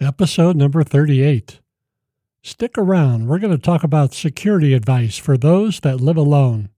[0.00, 1.60] episode number 38.
[2.42, 3.26] Stick around.
[3.26, 6.70] We're going to talk about security advice for those that live alone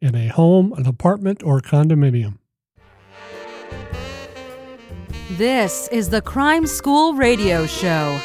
[0.00, 2.38] in a home, an apartment, or condominium.
[5.32, 8.18] This is the Crime School Radio Show,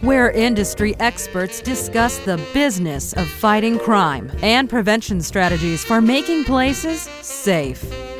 [0.00, 7.02] where industry experts discuss the business of fighting crime and prevention strategies for making places
[7.20, 8.11] safe.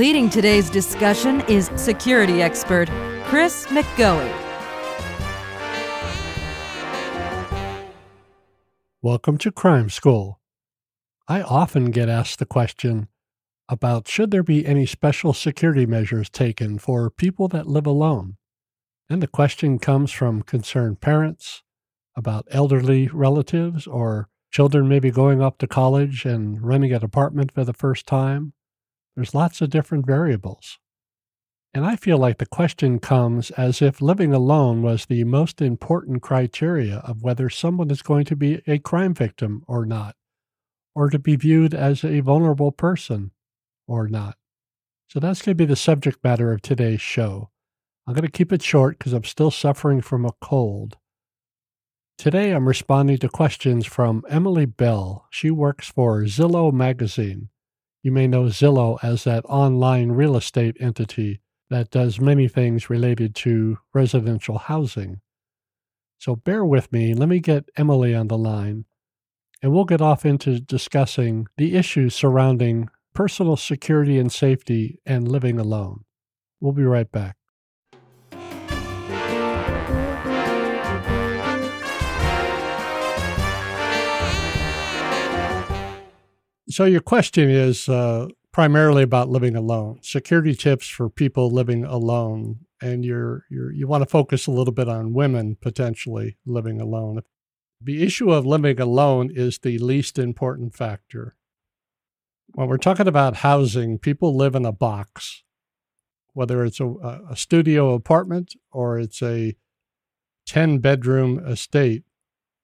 [0.00, 2.88] Leading today's discussion is security expert
[3.24, 4.32] Chris McGoey.
[9.02, 10.40] Welcome to Crime School.
[11.28, 13.08] I often get asked the question
[13.68, 18.38] about should there be any special security measures taken for people that live alone?
[19.10, 21.62] And the question comes from concerned parents
[22.16, 27.66] about elderly relatives or children maybe going up to college and renting an apartment for
[27.66, 28.54] the first time
[29.14, 30.78] there's lots of different variables.
[31.72, 36.20] And I feel like the question comes as if living alone was the most important
[36.20, 40.16] criteria of whether someone is going to be a crime victim or not,
[40.94, 43.30] or to be viewed as a vulnerable person
[43.86, 44.36] or not.
[45.08, 47.50] So that's going to be the subject matter of today's show.
[48.06, 50.96] I'm going to keep it short because I'm still suffering from a cold.
[52.18, 55.26] Today I'm responding to questions from Emily Bell.
[55.30, 57.48] She works for Zillow Magazine.
[58.02, 63.34] You may know Zillow as that online real estate entity that does many things related
[63.36, 65.20] to residential housing.
[66.18, 67.14] So bear with me.
[67.14, 68.86] Let me get Emily on the line,
[69.62, 75.58] and we'll get off into discussing the issues surrounding personal security and safety and living
[75.58, 76.04] alone.
[76.60, 77.36] We'll be right back.
[86.70, 89.98] So your question is uh, primarily about living alone.
[90.02, 94.72] Security tips for people living alone, and you're, you're you want to focus a little
[94.72, 97.22] bit on women potentially living alone.
[97.80, 101.34] The issue of living alone is the least important factor.
[102.54, 105.42] When we're talking about housing, people live in a box,
[106.34, 106.86] whether it's a,
[107.30, 109.56] a studio apartment or it's a
[110.46, 112.04] 10 bedroom estate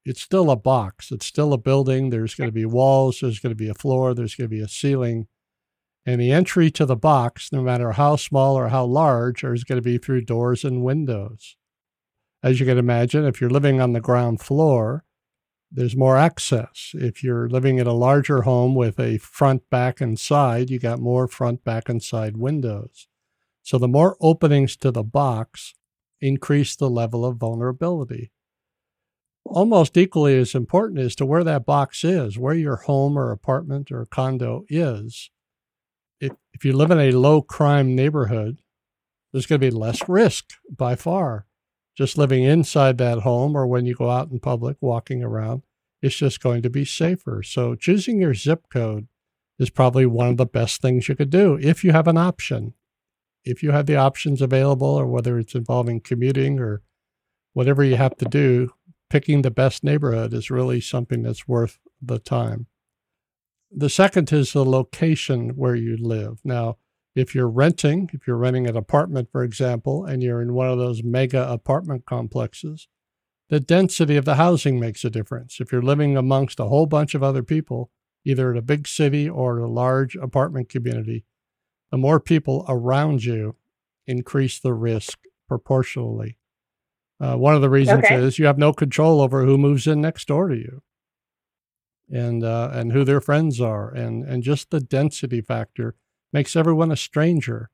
[0.06, 1.10] it's still a box.
[1.10, 2.10] It's still a building.
[2.10, 3.18] There's going to be walls.
[3.20, 4.14] There's going to be a floor.
[4.14, 5.26] There's going to be a ceiling.
[6.06, 9.78] And the entry to the box, no matter how small or how large, is going
[9.78, 11.56] to be through doors and windows.
[12.40, 15.04] As you can imagine, if you're living on the ground floor,
[15.72, 16.92] there's more access.
[16.94, 21.00] If you're living in a larger home with a front, back, and side, you got
[21.00, 23.08] more front, back, and side windows.
[23.64, 25.74] So the more openings to the box
[26.20, 28.30] increase the level of vulnerability
[29.48, 33.90] almost equally as important as to where that box is, where your home or apartment
[33.90, 35.30] or condo is.
[36.20, 38.58] If, if you live in a low crime neighborhood,
[39.32, 41.46] there's going to be less risk by far.
[41.96, 45.62] Just living inside that home or when you go out in public walking around,
[46.02, 47.42] it's just going to be safer.
[47.42, 49.08] So choosing your zip code
[49.58, 52.74] is probably one of the best things you could do if you have an option.
[53.44, 56.82] If you have the options available, or whether it's involving commuting or
[57.52, 58.72] whatever you have to do,
[59.08, 62.66] picking the best neighborhood is really something that's worth the time.
[63.70, 66.40] The second is the location where you live.
[66.44, 66.76] Now,
[67.14, 70.78] if you're renting, if you're renting an apartment, for example, and you're in one of
[70.78, 72.88] those mega apartment complexes,
[73.48, 75.58] the density of the housing makes a difference.
[75.60, 77.90] If you're living amongst a whole bunch of other people,
[78.24, 81.24] either in a big city or a large apartment community,
[81.90, 83.56] the more people around you
[84.06, 85.18] increase the risk
[85.48, 86.38] proportionally.
[87.18, 88.16] Uh, one of the reasons okay.
[88.16, 90.82] is you have no control over who moves in next door to you,
[92.10, 95.94] and uh, and who their friends are, and and just the density factor
[96.32, 97.70] makes everyone a stranger.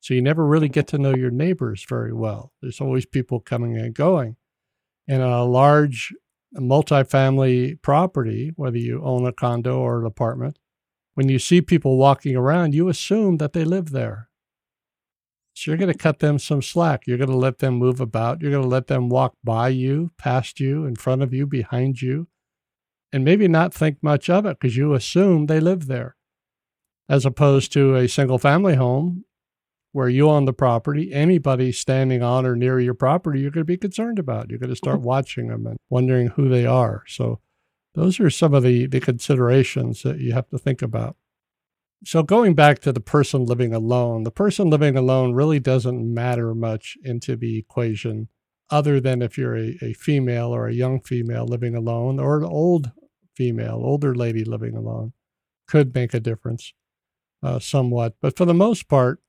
[0.00, 2.52] So you never really get to know your neighbors very well.
[2.62, 4.36] There's always people coming and going.
[5.08, 6.14] In a large
[6.56, 10.58] multifamily property, whether you own a condo or an apartment,
[11.14, 14.28] when you see people walking around, you assume that they live there.
[15.56, 17.06] So you're going to cut them some slack.
[17.06, 18.42] You're going to let them move about.
[18.42, 22.02] You're going to let them walk by you, past you, in front of you, behind
[22.02, 22.28] you,
[23.10, 26.14] and maybe not think much of it because you assume they live there.
[27.08, 29.24] As opposed to a single family home
[29.92, 33.64] where you own the property, anybody standing on or near your property, you're going to
[33.64, 34.50] be concerned about.
[34.50, 35.06] You're going to start mm-hmm.
[35.06, 37.02] watching them and wondering who they are.
[37.06, 37.40] So
[37.94, 41.16] those are some of the, the considerations that you have to think about.
[42.04, 46.54] So, going back to the person living alone, the person living alone really doesn't matter
[46.54, 48.28] much into the equation,
[48.70, 52.44] other than if you're a, a female or a young female living alone or an
[52.44, 52.92] old
[53.36, 55.12] female, older lady living alone,
[55.68, 56.72] could make a difference.
[57.42, 58.16] uh, somewhat.
[58.22, 59.20] But for the most part,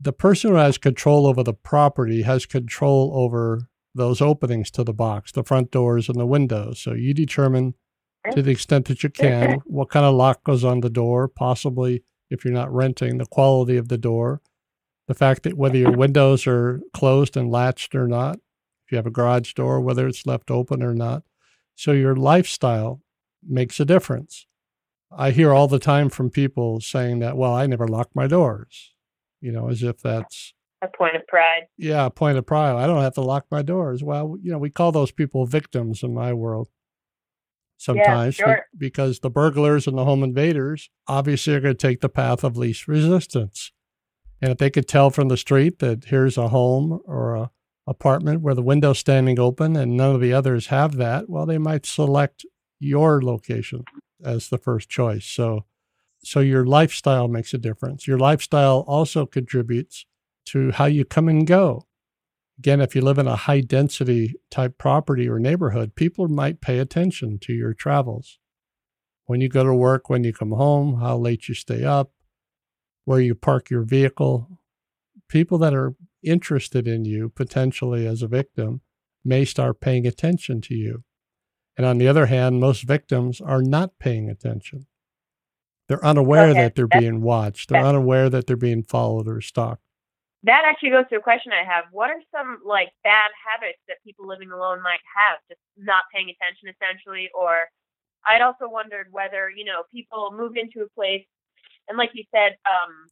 [0.00, 4.94] the person who has control over the property has control over those openings to the
[4.94, 6.80] box, the front doors and the windows.
[6.80, 7.74] So you determine
[8.32, 12.02] to the extent that you can what kind of lock goes on the door, possibly
[12.30, 14.40] if you're not renting, the quality of the door,
[15.06, 18.36] the fact that whether your windows are closed and latched or not,
[18.86, 21.22] if you have a garage door, whether it's left open or not.
[21.74, 23.02] So your lifestyle
[23.46, 24.46] makes a difference.
[25.16, 28.94] I hear all the time from people saying that, well, I never lock my doors,
[29.40, 30.52] you know, as if that's
[30.82, 31.66] a point of pride.
[31.78, 32.76] Yeah, a point of pride.
[32.76, 34.02] I don't have to lock my doors.
[34.02, 36.68] Well, you know, we call those people victims in my world
[37.76, 38.66] sometimes yeah, sure.
[38.76, 42.56] because the burglars and the home invaders obviously are going to take the path of
[42.56, 43.72] least resistance.
[44.40, 47.50] And if they could tell from the street that here's a home or a
[47.86, 51.58] apartment where the window's standing open and none of the others have that, well, they
[51.58, 52.44] might select
[52.80, 53.84] your location
[54.24, 55.24] as the first choice.
[55.24, 55.64] So,
[56.22, 58.06] so your lifestyle makes a difference.
[58.06, 60.04] Your lifestyle also contributes
[60.46, 61.85] to how you come and go.
[62.58, 66.78] Again, if you live in a high density type property or neighborhood, people might pay
[66.78, 68.38] attention to your travels.
[69.26, 72.12] When you go to work, when you come home, how late you stay up,
[73.04, 74.60] where you park your vehicle.
[75.28, 78.80] People that are interested in you potentially as a victim
[79.24, 81.04] may start paying attention to you.
[81.76, 84.86] And on the other hand, most victims are not paying attention.
[85.88, 86.62] They're unaware okay.
[86.62, 87.68] that they're being watched.
[87.68, 89.82] They're unaware that they're being followed or stalked.
[90.46, 91.86] That actually goes to a question I have.
[91.92, 95.38] What are some like bad habits that people living alone might have?
[95.50, 97.66] Just not paying attention essentially or
[98.26, 101.26] I'd also wondered whether, you know, people move into a place
[101.88, 103.08] and like you said, um,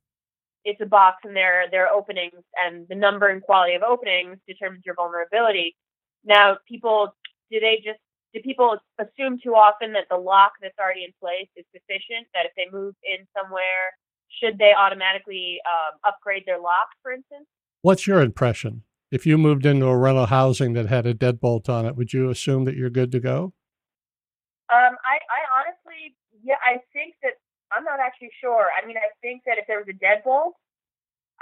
[0.65, 4.39] it's a box and there there are openings and the number and quality of openings
[4.49, 5.77] determines your vulnerability.
[6.25, 7.15] Now, people
[7.51, 8.01] do they just
[8.35, 12.29] do people assume too often that the lock that's already in place is sufficient?
[12.35, 13.95] That if they move in somewhere,
[14.41, 17.47] should they automatically um, upgrade their lock, for instance?
[17.83, 18.83] What's your impression?
[19.11, 22.31] If you moved into a rental housing that had a deadbolt on it, would you
[22.31, 23.53] assume that you're good to go?
[24.73, 27.39] Um, I, I honestly, yeah, I think that
[27.71, 28.69] I'm not actually sure.
[28.73, 30.57] I mean, I think that if there was a deadbolt,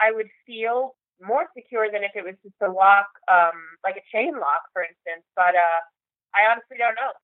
[0.00, 4.05] I would feel more secure than if it was just a lock, um, like a
[4.11, 5.25] chain lock, for instance.
[5.37, 5.81] But uh,
[6.34, 7.14] I honestly don't know.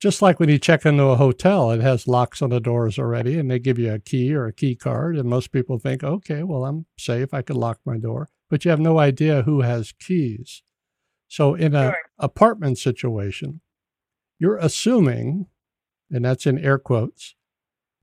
[0.00, 3.36] Just like when you check into a hotel, it has locks on the doors already,
[3.36, 5.16] and they give you a key or a key card.
[5.16, 7.34] And most people think, okay, well, I'm safe.
[7.34, 8.28] I can lock my door.
[8.48, 10.62] But you have no idea who has keys.
[11.26, 11.98] So in an sure.
[12.18, 13.60] apartment situation,
[14.38, 15.46] you're assuming,
[16.10, 17.34] and that's in air quotes,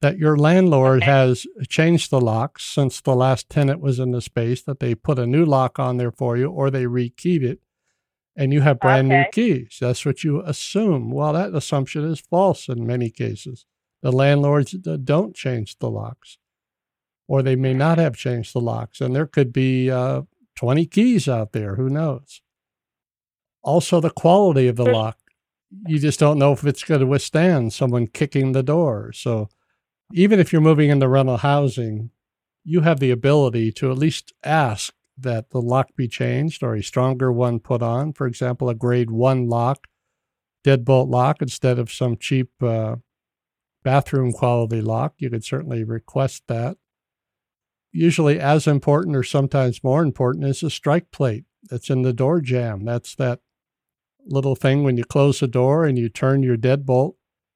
[0.01, 1.11] that your landlord okay.
[1.11, 5.17] has changed the locks since the last tenant was in the space, that they put
[5.17, 7.59] a new lock on there for you or they rekeyed it
[8.35, 9.17] and you have brand okay.
[9.17, 9.77] new keys.
[9.79, 11.11] That's what you assume.
[11.11, 13.65] Well, that assumption is false in many cases.
[14.01, 16.37] The landlords don't change the locks
[17.27, 19.01] or they may not have changed the locks.
[19.01, 20.23] And there could be uh,
[20.55, 21.75] 20 keys out there.
[21.75, 22.41] Who knows?
[23.63, 25.17] Also, the quality of the lock.
[25.87, 29.11] You just don't know if it's going to withstand someone kicking the door.
[29.11, 29.49] So,
[30.13, 32.11] even if you're moving into rental housing,
[32.63, 36.83] you have the ability to at least ask that the lock be changed or a
[36.83, 38.13] stronger one put on.
[38.13, 39.87] For example, a grade one lock,
[40.63, 42.97] deadbolt lock, instead of some cheap uh,
[43.83, 45.13] bathroom quality lock.
[45.17, 46.77] You could certainly request that.
[47.91, 52.41] Usually, as important or sometimes more important is a strike plate that's in the door
[52.41, 52.83] jamb.
[52.83, 53.39] That's that
[54.25, 57.13] little thing when you close the door and you turn your deadbolt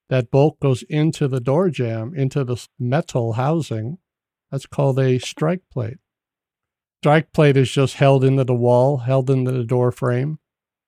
[0.10, 4.00] that bolt goes into the door jamb, into the metal housing.
[4.52, 5.98] That's called a strike plate.
[7.02, 10.38] Strike plate is just held into the wall, held into the door frame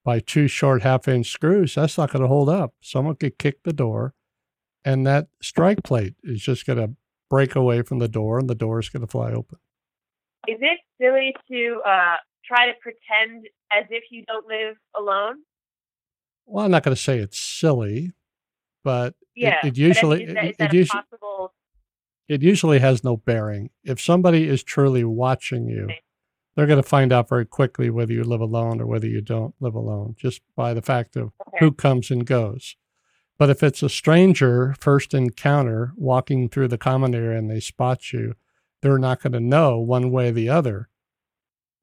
[0.03, 1.75] by two short half inch screws.
[1.75, 2.73] That's not going to hold up.
[2.81, 4.13] Someone could kick the door,
[4.83, 6.95] and that strike plate is just going to
[7.29, 9.59] break away from the door, and the door is going to fly open.
[10.49, 15.35] Is it silly to uh, try to pretend as if you don't live alone?
[16.45, 18.11] Well, I'm not going to say it's silly,
[18.83, 21.53] but yeah, it, it usually is that, is it, that it usually possible?
[22.31, 23.71] It usually has no bearing.
[23.83, 25.89] If somebody is truly watching you,
[26.55, 29.53] they're going to find out very quickly whether you live alone or whether you don't
[29.59, 31.57] live alone, just by the fact of okay.
[31.59, 32.77] who comes and goes.
[33.37, 38.13] But if it's a stranger first encounter walking through the common area and they spot
[38.13, 38.35] you,
[38.81, 40.87] they're not going to know one way or the other.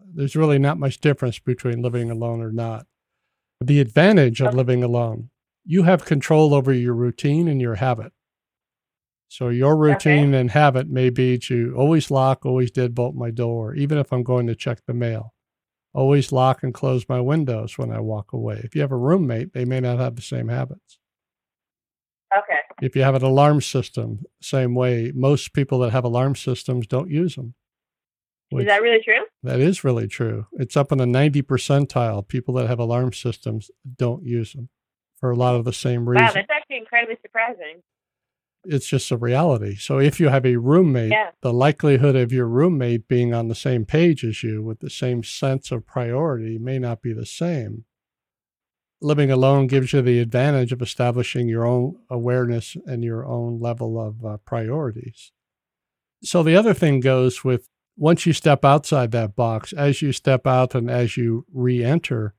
[0.01, 2.87] There's really not much difference between living alone or not.
[3.61, 5.29] The advantage of living alone
[5.71, 8.15] you have control over your routine and your habit.
[9.29, 10.41] So your routine okay.
[10.41, 14.47] and habit may be to always lock, always deadbolt my door, even if I'm going
[14.47, 15.35] to check the mail.
[15.93, 18.61] Always lock and close my windows when I walk away.
[18.65, 20.99] If you have a roommate, they may not have the same habits.
[22.37, 22.59] Okay.
[22.81, 25.13] If you have an alarm system, same way.
[25.15, 27.55] Most people that have alarm systems don't use them.
[28.51, 29.25] Is that really true?
[29.43, 30.47] That is really true.
[30.53, 32.27] It's up in the 90 percentile.
[32.27, 34.71] People that have alarm systems don't use them
[35.21, 36.31] for a lot of the same reasons.
[36.31, 37.83] Wow, that's actually incredibly surprising.
[38.65, 39.77] It's just a reality.
[39.77, 41.31] So if you have a roommate, Yeah.
[41.43, 45.23] the likelihood of your roommate being on the same page as you with the same
[45.23, 47.85] sense of priority may not be the same.
[49.01, 53.99] Living alone gives you the advantage of establishing your own awareness and your own level
[54.01, 55.31] of uh, priorities.
[56.23, 60.47] So the other thing goes with once you step outside that box, as you step
[60.49, 62.35] out and as you re enter,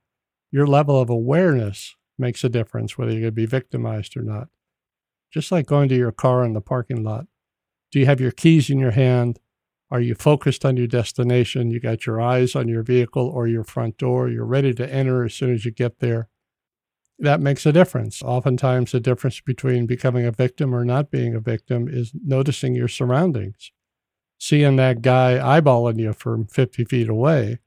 [0.52, 4.50] your level of awareness makes a difference whether you're going to be victimized or not.
[5.32, 7.28] Just like going to your car in the parking lot.
[7.92, 9.40] Do you have your keys in your hand?
[9.92, 11.72] Are you focused on your destination?
[11.72, 14.30] You got your eyes on your vehicle or your front door.
[14.30, 16.30] You're ready to enter as soon as you get there.
[17.18, 18.22] That makes a difference.
[18.22, 22.88] Oftentimes, the difference between becoming a victim or not being a victim is noticing your
[22.88, 23.72] surroundings,
[24.38, 27.60] seeing that guy eyeballing you from 50 feet away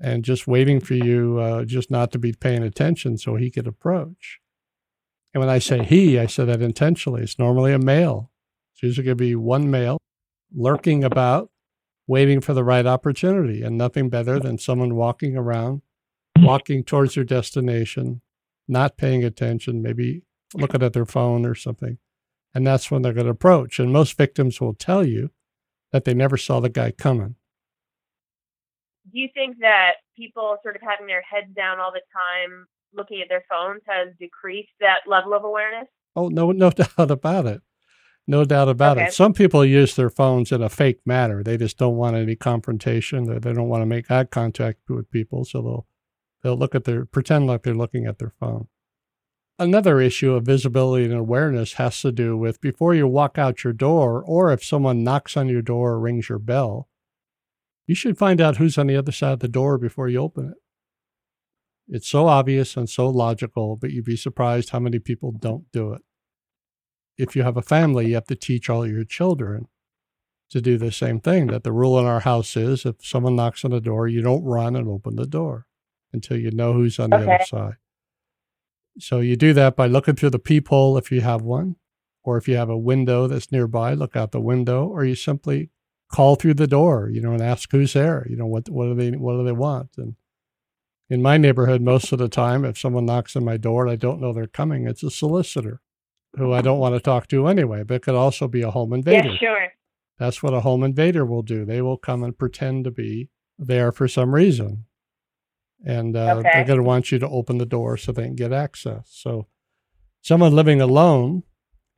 [0.00, 3.66] and just waiting for you uh, just not to be paying attention so he could
[3.66, 4.40] approach.
[5.34, 7.22] And when I say he, I say that intentionally.
[7.22, 8.30] It's normally a male.
[8.72, 9.98] It's usually going to be one male
[10.54, 11.50] lurking about,
[12.06, 15.82] waiting for the right opportunity, and nothing better than someone walking around,
[16.38, 18.20] walking towards their destination,
[18.68, 20.22] not paying attention, maybe
[20.54, 21.98] looking at their phone or something.
[22.54, 23.80] And that's when they're going to approach.
[23.80, 25.30] And most victims will tell you
[25.90, 27.34] that they never saw the guy coming.
[29.12, 33.20] Do you think that people sort of having their heads down all the time, looking
[33.20, 35.88] at their phones, has decreased that level of awareness?
[36.16, 37.62] Oh, no, no doubt about it.
[38.26, 39.06] No doubt about Okay.
[39.08, 39.12] it.
[39.12, 41.42] Some people use their phones in a fake manner.
[41.42, 43.24] They just don't want any confrontation.
[43.24, 45.86] They they don't want to make eye contact with people, so they'll
[46.42, 48.68] they'll look at their pretend like they're looking at their phone.
[49.58, 53.74] Another issue of visibility and awareness has to do with before you walk out your
[53.74, 56.88] door, or if someone knocks on your door or rings your bell,
[57.86, 60.48] you should find out who's on the other side of the door before you open
[60.48, 60.56] it.
[61.88, 65.92] It's so obvious and so logical, but you'd be surprised how many people don't do
[65.92, 66.02] it
[67.16, 69.68] if you have a family, you have to teach all your children
[70.50, 71.48] to do the same thing.
[71.48, 74.44] That the rule in our house is if someone knocks on the door, you don't
[74.44, 75.66] run and open the door
[76.12, 77.74] until you know who's on the other side.
[78.98, 81.76] So you do that by looking through the peephole if you have one,
[82.22, 85.70] or if you have a window that's nearby, look out the window, or you simply
[86.12, 88.24] call through the door, you know, and ask who's there.
[88.30, 89.90] You know, what what do they what do they want?
[89.96, 90.14] And
[91.10, 93.96] in my neighborhood, most of the time, if someone knocks on my door and I
[93.96, 95.80] don't know they're coming, it's a solicitor
[96.36, 98.92] who I don't want to talk to anyway, but it could also be a home
[98.92, 99.28] invader.
[99.28, 99.72] Yeah, sure.
[100.18, 101.64] That's what a home invader will do.
[101.64, 104.86] They will come and pretend to be there for some reason.
[105.84, 106.50] And uh, Okay.
[106.52, 109.08] they're going to want you to open the door so they can get access.
[109.10, 109.48] So,
[110.22, 111.42] someone living alone,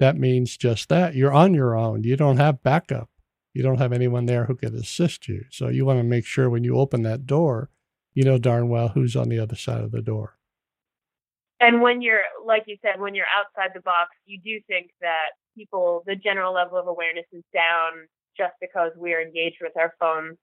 [0.01, 1.15] that means just that.
[1.15, 2.03] You're on your own.
[2.03, 3.09] You don't have backup.
[3.55, 5.45] You don't have anyone there who could assist you.
[5.51, 7.71] So, you want to make sure when you open that door,
[8.17, 10.37] you know darn well who's on the other side of the door.
[11.61, 15.29] And when you're, like you said, when you're outside the box, you do think that
[15.57, 20.37] people, the general level of awareness is down just because we're engaged with our phones.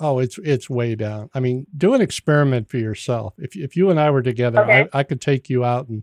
[0.00, 1.28] Oh, it's it's way down.
[1.34, 3.34] I mean, do an experiment for yourself.
[3.38, 4.88] If if you and I were together, Okay.
[4.92, 6.02] I, I could take you out and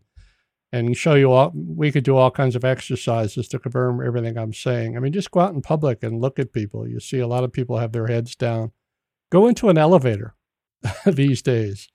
[0.72, 1.52] and show you all.
[1.54, 4.96] We could do all kinds of exercises to confirm everything I'm saying.
[4.96, 6.88] I mean, just go out in public and look at people.
[6.88, 8.72] You see a lot of people have their heads down.
[9.32, 10.36] Go into an elevator
[11.06, 11.90] these days.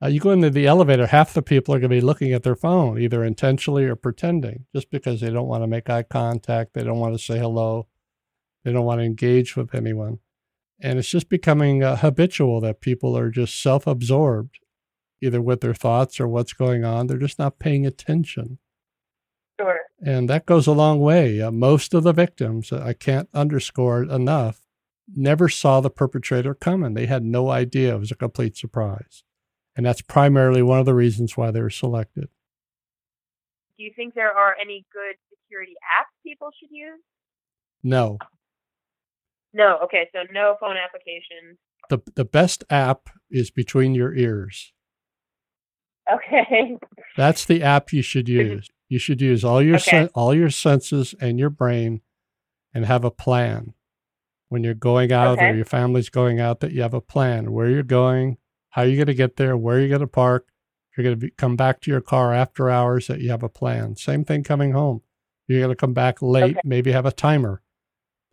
[0.00, 2.44] Uh, you go into the elevator, half the people are going to be looking at
[2.44, 6.74] their phone, either intentionally or pretending, just because they don't want to make eye contact.
[6.74, 7.88] They don't want to say hello.
[8.64, 10.20] They don't want to engage with anyone.
[10.80, 14.60] And it's just becoming uh, habitual that people are just self absorbed,
[15.20, 17.08] either with their thoughts or what's going on.
[17.08, 18.58] They're just not paying attention.
[19.60, 19.80] Sure.
[20.00, 21.40] And that goes a long way.
[21.40, 24.67] Uh, most of the victims, uh, I can't underscore it enough,
[25.14, 26.94] never saw the perpetrator coming.
[26.94, 29.22] They had no idea it was a complete surprise.
[29.76, 32.28] And that's primarily one of the reasons why they were selected.
[33.76, 37.00] Do you think there are any good security apps people should use?
[37.82, 38.18] No,
[39.54, 39.78] No.
[39.84, 40.08] Okay.
[40.12, 41.58] So no phone applications.
[41.88, 44.72] the, the best app is between your ears.
[46.12, 46.76] Okay.
[47.16, 48.68] That's the app you should use.
[48.88, 49.90] You should use all your Okay.
[49.90, 52.00] sen- all your senses and your brain,
[52.74, 53.74] and have a plan.
[54.48, 57.68] When you're going out or your family's going out, that you have a plan where
[57.68, 58.38] you're going,
[58.70, 60.48] how you're going to get there, where you're going to park.
[60.96, 63.48] You're going to be, come back to your car after hours, that you have a
[63.48, 63.94] plan.
[63.96, 65.02] Same thing coming home.
[65.46, 66.60] You're going to come back late, Okay.
[66.68, 67.62] maybe have a timer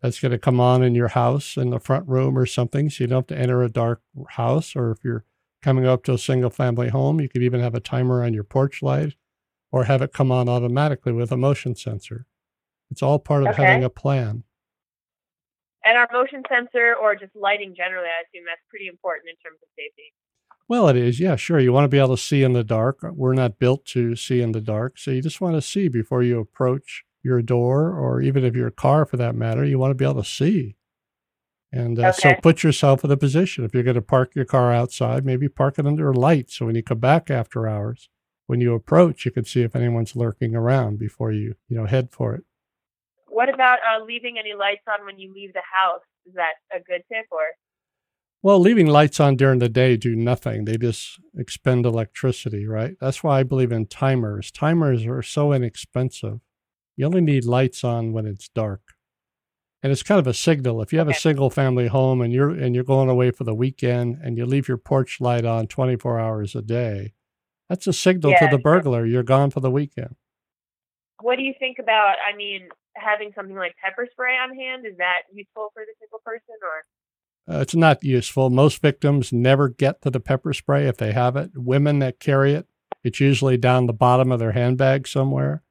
[0.02, 3.04] that's going to come on in your house in the front room or something, so
[3.04, 4.74] you don't have to enter a dark house.
[4.74, 5.24] Or if you're
[5.62, 8.44] coming up to a single family home, you could even have a timer on your
[8.44, 9.14] porch light
[9.72, 12.26] or have it come on automatically with a motion sensor.
[12.90, 13.62] It's all part of Okay.
[13.64, 14.44] having a plan.
[15.86, 19.60] And our motion sensor or just lighting generally, I assume that's pretty important in terms
[19.62, 20.12] of safety.
[20.68, 21.20] Well, it is.
[21.20, 21.60] Yeah, sure.
[21.60, 22.98] You want to be able to see in the dark.
[23.02, 24.98] We're not built to see in the dark.
[24.98, 28.72] So you just want to see before you approach your door or even if your
[28.72, 30.76] car for that matter, you want to be able to see.
[31.72, 33.64] And uh, so put yourself in a position.
[33.64, 36.50] If you're going to park your car outside, maybe park it under a light.
[36.50, 38.08] So when you come back after hours,
[38.46, 42.10] when you approach, you can see if anyone's lurking around before you, you know, head
[42.10, 42.44] for it.
[43.36, 46.00] What about uh, leaving any lights on when you leave the house?
[46.24, 47.42] Is that a good tip or?
[48.42, 50.64] Well, leaving lights on during the day do nothing.
[50.64, 52.96] They just expend electricity, right?
[52.98, 54.50] That's why I believe in timers.
[54.50, 56.40] Timers are so inexpensive.
[56.96, 58.80] You only need lights on when it's dark.
[59.82, 60.80] And it's kind of a signal.
[60.80, 63.54] If you have a single family home and you're and you're going away for the
[63.54, 67.12] weekend and you leave your porch light on 24 hours a day,
[67.68, 70.16] that's a signal Yeah, to the burglar you're gone for the weekend.
[71.20, 72.16] What do you think about?
[72.26, 76.20] I mean, having something like pepper spray on hand is that useful for the single
[76.24, 76.84] person or?
[77.48, 78.50] Uh, it's not useful.
[78.50, 81.52] Most victims never get to the pepper spray if they have it.
[81.54, 82.66] Women that carry it,
[83.04, 85.62] it's usually down the bottom of their handbag somewhere.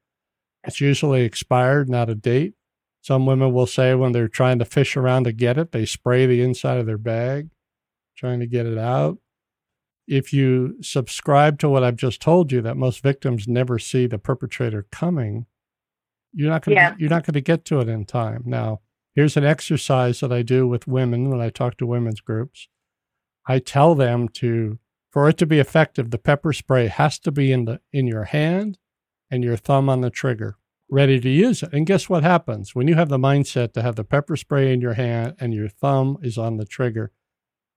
[0.64, 2.54] It's usually expired, not a date.
[3.02, 6.26] Some women will say when they're trying to fish around to get it, they spray
[6.26, 7.50] the inside of their bag,
[8.16, 9.18] trying to get it out.
[10.08, 14.18] If you subscribe to what I've just told you, that most victims never see the
[14.18, 15.46] perpetrator coming,
[16.32, 16.94] you're not going to Yeah.
[16.98, 18.42] you're not going to get to it in time.
[18.46, 18.80] Now,
[19.14, 22.68] here's an exercise that I do with women when I talk to women's groups.
[23.46, 24.78] I tell them to
[25.12, 28.24] for it to be effective, the pepper spray has to be in the in your
[28.24, 28.78] hand
[29.30, 30.58] and your thumb on the trigger,
[30.90, 31.72] ready to use it.
[31.72, 32.74] And guess what happens?
[32.74, 35.68] When you have the mindset to have the pepper spray in your hand and your
[35.68, 37.12] thumb is on the trigger,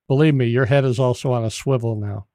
[0.08, 2.28] believe me, your head is also on a swivel now.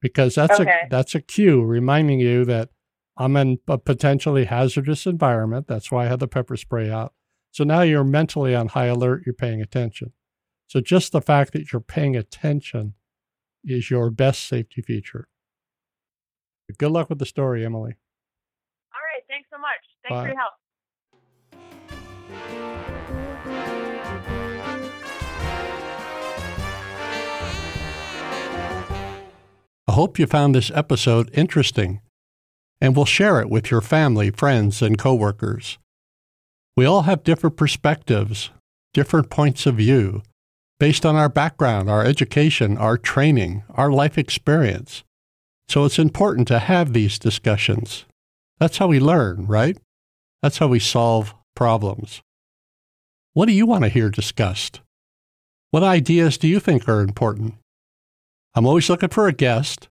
[0.00, 0.80] Because that's Okay.
[0.84, 2.70] a that's a cue reminding you that
[3.16, 5.68] I'm in a potentially hazardous environment.
[5.68, 7.14] That's why I had the pepper spray out.
[7.52, 10.12] So now you're mentally on high alert, you're paying attention.
[10.66, 12.94] So just the fact that you're paying attention
[13.64, 15.28] is your best safety feature.
[16.78, 17.94] Good luck with the story, Emily.
[18.92, 19.22] All right.
[19.28, 19.70] Thanks so much.
[20.02, 20.22] Thanks Bye.
[20.22, 20.54] for your help.
[29.86, 32.00] I hope you found this episode interesting
[32.84, 35.78] and will share it with your family, friends, and coworkers.
[36.76, 38.50] We all have different perspectives,
[38.92, 40.20] different points of view,
[40.78, 45.02] based on our background, our education, our training, our life experience.
[45.66, 48.04] So it's important to have these discussions.
[48.60, 49.78] That's how we learn, right?
[50.42, 52.20] That's how we solve problems.
[53.32, 54.82] What do you want to hear discussed?
[55.70, 57.54] What ideas do you think are important?
[58.54, 59.88] I'm always looking for a guest.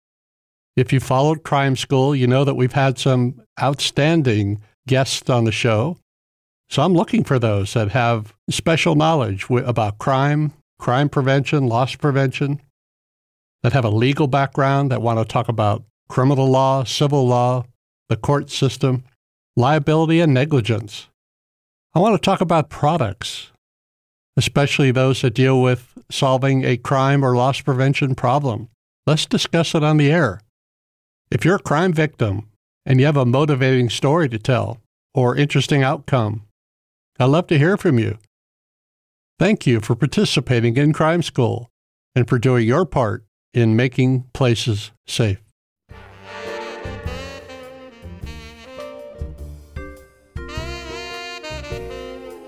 [0.75, 5.51] If you followed Crime School, you know that we've had some outstanding guests on the
[5.51, 5.97] show.
[6.69, 11.95] So I'm looking for those that have special knowledge wi- about crime, crime prevention, loss
[11.95, 12.59] prevention,
[13.61, 17.65] that have a legal background, that want to talk about criminal law, civil law,
[18.09, 19.03] the court system,
[19.55, 21.07] liability, and negligence.
[21.93, 23.51] I want to talk about products,
[24.35, 28.69] especially those that deal with solving a crime or loss prevention problem.
[29.05, 30.41] Let's discuss it on the air.
[31.33, 32.47] If you're a crime victim
[32.85, 34.79] and you have a motivating story to tell
[35.15, 36.43] or interesting outcome,
[37.19, 38.19] I'd love to hear from you.
[39.39, 41.71] Thank you for participating in Crime School
[42.15, 45.41] and for doing your part in making places safe.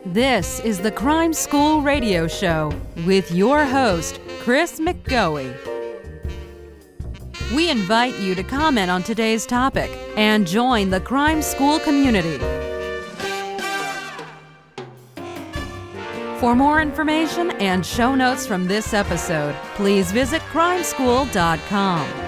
[0.06, 2.72] This is the Crime School Radio Show
[3.08, 5.75] with your host, Chris McGoey.
[7.54, 12.40] We invite you to comment on today's topic and join the Crime School community.
[16.40, 22.25] For more information and show notes from this episode, please visit crimeschool.com.